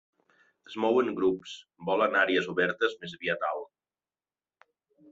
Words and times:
Es 0.69 0.77
mou 0.85 0.97
en 1.01 1.11
grups, 1.19 1.53
vola 1.91 2.09
en 2.13 2.19
àrees 2.23 2.51
obertes, 2.57 2.99
més 3.05 3.17
aviat 3.21 3.49
alt. 3.55 4.69